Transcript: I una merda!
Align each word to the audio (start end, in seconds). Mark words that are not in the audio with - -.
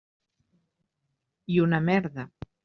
I 1.57 1.61
una 1.67 1.81
merda! 1.91 2.27